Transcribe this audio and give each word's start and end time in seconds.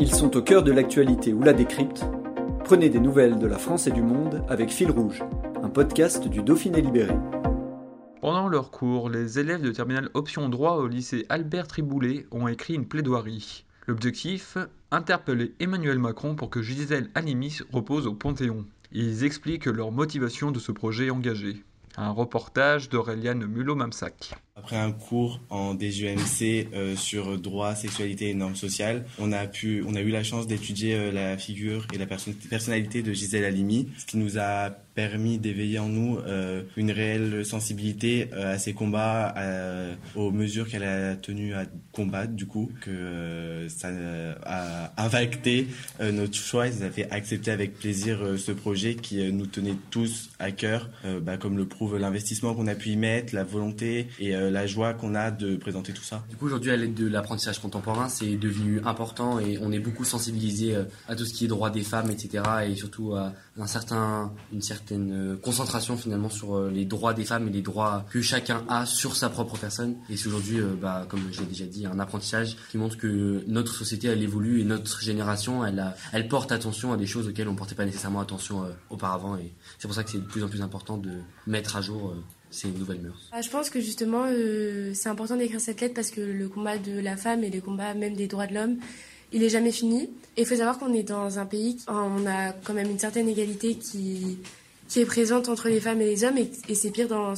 Ils 0.00 0.14
sont 0.14 0.36
au 0.36 0.42
cœur 0.42 0.62
de 0.62 0.70
l'actualité 0.70 1.32
ou 1.32 1.42
la 1.42 1.52
décrypte. 1.52 2.04
Prenez 2.64 2.88
des 2.88 3.00
nouvelles 3.00 3.40
de 3.40 3.48
la 3.48 3.58
France 3.58 3.88
et 3.88 3.90
du 3.90 4.00
monde 4.00 4.44
avec 4.48 4.70
Fil 4.70 4.92
Rouge, 4.92 5.24
un 5.60 5.68
podcast 5.68 6.28
du 6.28 6.40
Dauphiné 6.40 6.80
Libéré. 6.80 7.16
Pendant 8.20 8.46
leur 8.46 8.70
cours, 8.70 9.10
les 9.10 9.40
élèves 9.40 9.62
de 9.62 9.72
terminale 9.72 10.08
option 10.14 10.48
droit 10.48 10.74
au 10.74 10.86
lycée 10.86 11.26
Albert 11.28 11.66
Triboulet 11.66 12.26
ont 12.30 12.46
écrit 12.46 12.74
une 12.74 12.86
plaidoirie. 12.86 13.64
L'objectif 13.88 14.56
Interpeller 14.92 15.54
Emmanuel 15.58 15.98
Macron 15.98 16.36
pour 16.36 16.48
que 16.48 16.62
Gisèle 16.62 17.10
Halimi 17.16 17.58
repose 17.72 18.06
au 18.06 18.14
Panthéon. 18.14 18.66
Ils 18.92 19.24
expliquent 19.24 19.66
leur 19.66 19.90
motivation 19.90 20.52
de 20.52 20.60
ce 20.60 20.70
projet 20.70 21.10
engagé. 21.10 21.64
Un 21.96 22.10
reportage 22.10 22.88
d'Aureliane 22.88 23.46
Mulot-Mamsac. 23.46 24.36
Après 24.58 24.76
un 24.76 24.90
cours 24.90 25.40
en 25.50 25.74
DGMC 25.74 26.68
euh, 26.74 26.96
sur 26.96 27.38
droit, 27.38 27.76
sexualité 27.76 28.30
et 28.30 28.34
normes 28.34 28.56
sociales, 28.56 29.04
on 29.20 29.30
a 29.30 29.46
pu, 29.46 29.84
on 29.86 29.94
a 29.94 30.00
eu 30.00 30.10
la 30.10 30.24
chance 30.24 30.48
d'étudier 30.48 30.96
euh, 30.96 31.12
la 31.12 31.38
figure 31.38 31.86
et 31.94 31.98
la 31.98 32.06
personnalité 32.06 33.02
de 33.02 33.12
Gisèle 33.12 33.44
Halimi, 33.44 33.88
ce 33.96 34.04
qui 34.04 34.16
nous 34.16 34.36
a 34.36 34.70
permis 34.96 35.38
d'éveiller 35.38 35.78
en 35.78 35.88
nous 35.88 36.18
euh, 36.18 36.64
une 36.76 36.90
réelle 36.90 37.46
sensibilité 37.46 38.32
à 38.32 38.58
ses 38.58 38.72
combats, 38.72 39.32
aux 40.16 40.32
mesures 40.32 40.68
qu'elle 40.68 40.82
a 40.82 41.14
tenu 41.14 41.54
à 41.54 41.66
combattre, 41.92 42.32
du 42.32 42.46
coup, 42.46 42.72
que 42.80 43.68
ça 43.68 43.90
a 44.44 44.92
impacté 45.04 45.68
notre 46.00 46.34
choix 46.34 46.66
et 46.66 46.72
ça 46.72 46.86
a 46.86 46.90
fait 46.90 47.08
accepter 47.12 47.52
avec 47.52 47.78
plaisir 47.78 48.18
ce 48.36 48.50
projet 48.50 48.96
qui 48.96 49.22
nous 49.32 49.46
tenait 49.46 49.76
tous 49.90 50.30
à 50.40 50.50
cœur, 50.50 50.90
bah, 51.22 51.36
comme 51.36 51.56
le 51.56 51.66
prouve 51.66 51.96
l'investissement 51.96 52.54
qu'on 52.54 52.66
a 52.66 52.74
pu 52.74 52.90
y 52.90 52.96
mettre, 52.96 53.36
la 53.36 53.44
volonté 53.44 54.08
et 54.18 54.34
la 54.50 54.66
joie 54.66 54.94
qu'on 54.94 55.14
a 55.14 55.30
de 55.30 55.56
présenter 55.56 55.92
tout 55.92 56.02
ça. 56.02 56.24
Du 56.28 56.36
coup, 56.36 56.46
aujourd'hui, 56.46 56.70
à 56.70 56.76
l'aide 56.76 56.94
de 56.94 57.06
l'apprentissage 57.06 57.60
contemporain, 57.60 58.08
c'est 58.08 58.36
devenu 58.36 58.80
important 58.84 59.38
et 59.38 59.58
on 59.60 59.72
est 59.72 59.78
beaucoup 59.78 60.04
sensibilisé 60.04 60.76
à 61.08 61.16
tout 61.16 61.24
ce 61.24 61.32
qui 61.32 61.44
est 61.44 61.48
droit 61.48 61.70
des 61.70 61.82
femmes, 61.82 62.10
etc. 62.10 62.42
et 62.66 62.74
surtout 62.74 63.14
à 63.14 63.32
un 63.58 63.66
certain, 63.66 64.32
une 64.52 64.62
certaine 64.62 65.12
euh, 65.12 65.36
concentration 65.36 65.96
finalement 65.96 66.30
sur 66.30 66.56
euh, 66.56 66.70
les 66.70 66.84
droits 66.84 67.14
des 67.14 67.24
femmes 67.24 67.48
et 67.48 67.50
les 67.50 67.62
droits 67.62 68.04
que 68.10 68.22
chacun 68.22 68.64
a 68.68 68.86
sur 68.86 69.16
sa 69.16 69.28
propre 69.28 69.58
personne. 69.58 69.96
Et 70.08 70.16
c'est 70.16 70.28
aujourd'hui, 70.28 70.60
euh, 70.60 70.74
bah, 70.80 71.06
comme 71.08 71.20
je 71.32 71.40
l'ai 71.40 71.46
déjà 71.46 71.66
dit, 71.66 71.86
un 71.86 71.98
apprentissage 71.98 72.56
qui 72.70 72.78
montre 72.78 72.96
que 72.96 73.42
notre 73.46 73.74
société, 73.74 74.08
elle 74.08 74.22
évolue 74.22 74.60
et 74.60 74.64
notre 74.64 75.00
génération, 75.00 75.64
elle, 75.64 75.94
elle 76.12 76.28
porte 76.28 76.52
attention 76.52 76.92
à 76.92 76.96
des 76.96 77.06
choses 77.06 77.28
auxquelles 77.28 77.48
on 77.48 77.56
portait 77.56 77.74
pas 77.74 77.84
nécessairement 77.84 78.20
attention 78.20 78.64
auparavant. 78.90 79.36
Et 79.36 79.52
c'est 79.78 79.88
pour 79.88 79.94
ça 79.94 80.04
que 80.04 80.10
c'est 80.10 80.18
de 80.18 80.26
plus 80.26 80.44
en 80.44 80.48
plus 80.48 80.62
important 80.62 80.96
de 80.96 81.10
mettre 81.46 81.76
à 81.76 81.80
jour 81.80 82.14
ces 82.50 82.68
nouvelles 82.68 83.00
mœurs 83.00 83.28
ah, 83.32 83.42
Je 83.42 83.50
pense 83.50 83.70
que 83.70 83.80
justement, 83.80 84.26
c'est 84.94 85.08
important 85.08 85.36
d'écrire 85.36 85.60
cette 85.60 85.80
lettre 85.80 85.94
parce 85.94 86.10
que 86.10 86.20
le 86.20 86.48
combat 86.48 86.78
de 86.78 86.98
la 86.98 87.16
femme 87.16 87.44
et 87.44 87.50
les 87.50 87.60
combats 87.60 87.94
même 87.94 88.14
des 88.14 88.26
droits 88.26 88.46
de 88.46 88.54
l'homme, 88.54 88.78
il 89.32 89.42
est 89.42 89.48
jamais 89.48 89.72
fini. 89.72 90.04
Et 90.36 90.42
il 90.42 90.46
faut 90.46 90.56
savoir 90.56 90.78
qu'on 90.78 90.92
est 90.94 91.02
dans 91.02 91.38
un 91.38 91.46
pays, 91.46 91.76
on 91.88 92.26
a 92.26 92.52
quand 92.52 92.74
même 92.74 92.90
une 92.90 92.98
certaine 92.98 93.28
égalité 93.28 93.74
qui, 93.74 94.38
qui 94.88 95.00
est 95.00 95.06
présente 95.06 95.48
entre 95.48 95.68
les 95.68 95.80
femmes 95.80 96.00
et 96.00 96.06
les 96.06 96.24
hommes, 96.24 96.38
et, 96.38 96.74
c'est 96.74 96.90
pire 96.90 97.08
dans 97.08 97.34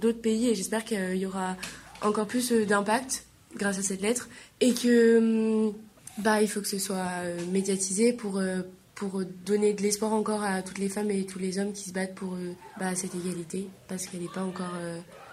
d'autres 0.00 0.20
pays, 0.20 0.48
et 0.48 0.54
j'espère 0.54 0.84
qu'il 0.84 1.16
y 1.16 1.26
aura 1.26 1.56
encore 2.02 2.26
plus 2.26 2.52
euh, 2.52 2.66
d'impact 2.66 3.24
grâce 3.56 3.78
à 3.78 3.82
cette 3.82 4.02
lettre, 4.02 4.28
et 4.60 4.74
que 4.74 5.18
hum, 5.18 5.74
bah, 6.18 6.42
il 6.42 6.48
faut 6.48 6.60
que 6.60 6.68
ce 6.68 6.78
soit 6.78 7.08
euh, 7.22 7.38
médiatisé 7.50 8.12
pour, 8.12 8.38
euh, 8.38 8.62
pour 9.02 9.22
donner 9.44 9.72
de 9.72 9.82
l'espoir 9.82 10.12
encore 10.12 10.44
à 10.44 10.62
toutes 10.62 10.78
les 10.78 10.88
femmes 10.88 11.10
et 11.10 11.26
tous 11.26 11.40
les 11.40 11.58
hommes 11.58 11.72
qui 11.72 11.88
se 11.88 11.92
battent 11.92 12.14
pour 12.14 12.36
bah, 12.78 12.94
cette 12.94 13.16
égalité, 13.16 13.66
parce 13.88 14.06
qu'elle 14.06 14.20
n'est 14.20 14.28
pas 14.28 14.44
encore 14.44 14.74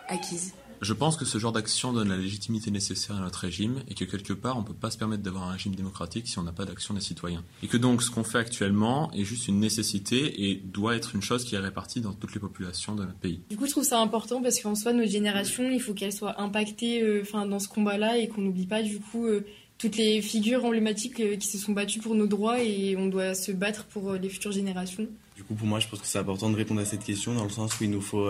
acquise. 0.07 0.53
Je 0.81 0.93
pense 0.93 1.17
que 1.17 1.25
ce 1.25 1.37
genre 1.37 1.51
d'action 1.51 1.91
donne 1.91 2.07
la 2.07 2.15
légitimité 2.15 2.71
nécessaire 2.71 3.17
à 3.17 3.19
notre 3.19 3.39
régime 3.39 3.83
et 3.89 3.95
que 3.95 4.05
quelque 4.05 4.31
part 4.31 4.57
on 4.57 4.61
ne 4.61 4.65
peut 4.65 4.73
pas 4.73 4.89
se 4.89 4.97
permettre 4.97 5.21
d'avoir 5.21 5.49
un 5.49 5.51
régime 5.51 5.75
démocratique 5.75 6.27
si 6.27 6.39
on 6.39 6.43
n'a 6.43 6.53
pas 6.53 6.63
d'action 6.63 6.93
des 6.93 7.01
citoyens. 7.01 7.43
Et 7.61 7.67
que 7.67 7.75
donc 7.75 8.01
ce 8.01 8.09
qu'on 8.09 8.23
fait 8.23 8.37
actuellement 8.37 9.11
est 9.11 9.25
juste 9.25 9.49
une 9.49 9.59
nécessité 9.59 10.49
et 10.49 10.55
doit 10.55 10.95
être 10.95 11.15
une 11.15 11.21
chose 11.21 11.43
qui 11.43 11.55
est 11.55 11.59
répartie 11.59 11.99
dans 11.99 12.13
toutes 12.13 12.33
les 12.33 12.39
populations 12.39 12.95
de 12.95 13.03
notre 13.03 13.17
pays. 13.17 13.41
Du 13.49 13.57
coup 13.57 13.65
je 13.65 13.71
trouve 13.71 13.83
ça 13.83 13.99
important 13.99 14.41
parce 14.41 14.61
qu'en 14.61 14.75
soi 14.75 14.93
notre 14.93 15.11
génération 15.11 15.69
il 15.69 15.81
faut 15.81 15.93
qu'elle 15.93 16.13
soit 16.13 16.39
impactée 16.39 17.01
euh, 17.03 17.23
dans 17.33 17.59
ce 17.59 17.67
combat-là 17.67 18.17
et 18.17 18.29
qu'on 18.29 18.41
n'oublie 18.41 18.67
pas 18.67 18.81
du 18.81 18.99
coup 18.99 19.27
euh, 19.27 19.45
toutes 19.79 19.97
les 19.97 20.21
figures 20.21 20.63
emblématiques 20.65 21.19
euh, 21.19 21.35
qui 21.37 21.47
se 21.47 21.57
sont 21.57 21.71
battues 21.71 21.99
pour 21.99 22.13
nos 22.13 22.27
droits 22.27 22.61
et 22.61 22.95
on 22.97 23.07
doit 23.07 23.33
se 23.33 23.51
battre 23.51 23.85
pour 23.85 24.13
les 24.13 24.29
futures 24.29 24.51
générations. 24.51 25.07
Du 25.35 25.43
coup 25.43 25.55
pour 25.55 25.65
moi 25.65 25.79
je 25.79 25.87
pense 25.87 25.99
que 25.99 26.05
c'est 26.05 26.19
important 26.19 26.51
de 26.51 26.55
répondre 26.55 26.81
à 26.81 26.85
cette 26.85 27.03
question 27.03 27.33
dans 27.33 27.45
le 27.45 27.49
sens 27.49 27.79
où 27.79 27.83
il 27.85 27.89
nous 27.89 28.01
faut 28.01 28.29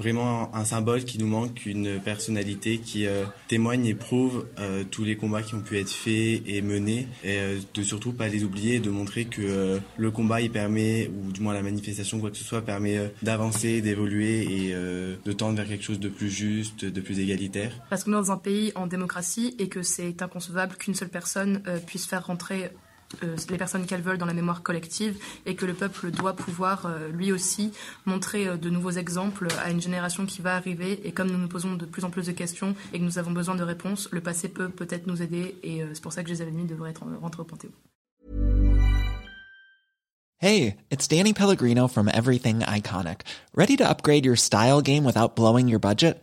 vraiment 0.00 0.54
un 0.54 0.64
symbole 0.64 1.04
qui 1.04 1.18
nous 1.18 1.26
manque, 1.26 1.66
une 1.66 2.00
personnalité 2.00 2.78
qui 2.78 3.06
euh, 3.06 3.24
témoigne 3.48 3.84
et 3.86 3.94
prouve 3.94 4.46
euh, 4.58 4.82
tous 4.90 5.04
les 5.04 5.16
combats 5.16 5.42
qui 5.42 5.54
ont 5.54 5.60
pu 5.60 5.78
être 5.78 5.90
faits 5.90 6.42
et 6.46 6.62
menés, 6.62 7.06
et 7.22 7.38
euh, 7.38 7.58
de 7.74 7.82
surtout 7.82 8.12
pas 8.12 8.28
les 8.28 8.42
oublier, 8.42 8.80
de 8.80 8.90
montrer 8.90 9.26
que 9.26 9.78
le 9.96 10.10
combat 10.10 10.40
il 10.40 10.50
permet, 10.50 11.08
ou 11.08 11.32
du 11.32 11.40
moins 11.40 11.52
la 11.52 11.62
manifestation 11.62 12.18
quoi 12.18 12.30
que 12.30 12.38
ce 12.38 12.44
soit, 12.44 12.62
permet 12.62 13.12
d'avancer, 13.22 13.82
d'évoluer 13.82 14.40
et 14.40 14.72
de 14.72 15.32
tendre 15.32 15.56
vers 15.56 15.68
quelque 15.68 15.84
chose 15.84 16.00
de 16.00 16.08
plus 16.08 16.30
juste, 16.30 16.84
de 16.84 17.00
plus 17.00 17.18
égalitaire. 17.20 17.72
Parce 17.90 18.04
qu'on 18.04 18.12
est 18.12 18.14
dans 18.14 18.32
un 18.32 18.38
pays 18.38 18.72
en 18.74 18.86
démocratie 18.86 19.54
et 19.58 19.68
que 19.68 19.82
c'est 19.82 20.22
inconcevable 20.22 20.76
qu'une 20.76 20.94
seule 20.94 21.08
personne 21.08 21.62
puisse 21.86 22.06
faire 22.06 22.26
rentrer 22.26 22.70
les 23.50 23.58
personnes 23.58 23.86
qu'elles 23.86 24.02
veulent 24.02 24.18
dans 24.18 24.26
la 24.26 24.34
mémoire 24.34 24.62
collective 24.62 25.16
et 25.46 25.54
que 25.54 25.66
le 25.66 25.74
peuple 25.74 26.10
doit 26.10 26.34
pouvoir 26.34 26.86
euh, 26.86 27.08
lui 27.08 27.32
aussi 27.32 27.72
montrer 28.06 28.46
euh, 28.46 28.56
de 28.56 28.70
nouveaux 28.70 28.92
exemples 28.92 29.48
à 29.62 29.70
une 29.70 29.80
génération 29.80 30.26
qui 30.26 30.42
va 30.42 30.54
arriver 30.54 31.00
et 31.04 31.12
comme 31.12 31.30
nous 31.30 31.38
nous 31.38 31.48
posons 31.48 31.74
de 31.74 31.86
plus 31.86 32.04
en 32.04 32.10
plus 32.10 32.26
de 32.26 32.32
questions 32.32 32.74
et 32.92 32.98
que 32.98 33.04
nous 33.04 33.18
avons 33.18 33.32
besoin 33.32 33.54
de 33.54 33.62
réponses, 33.62 34.08
le 34.12 34.20
passé 34.20 34.48
peut 34.48 34.68
peut-être 34.68 35.06
nous 35.06 35.22
aider 35.22 35.56
et 35.62 35.82
c'est 35.92 36.02
pour 36.02 36.12
ça 36.12 36.22
que 36.22 36.28
les 36.28 36.42
amis 36.42 36.64
devraient 36.64 36.90
être 36.90 37.02
rentrés 37.20 37.42
au 37.42 37.44
Panthéon. 37.44 37.72
Hey, 40.42 40.76
it's 40.90 41.06
Danny 41.06 41.34
Pellegrino 41.34 41.86
from 41.86 42.08
Everything 42.08 42.60
Iconic. 42.60 43.22
Ready 43.54 43.76
to 43.76 43.86
upgrade 43.86 44.24
your 44.24 44.36
style 44.36 44.80
game 44.80 45.04
without 45.04 45.36
blowing 45.36 45.68
your 45.68 45.80
budget? 45.80 46.22